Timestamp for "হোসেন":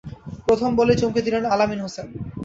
1.81-2.07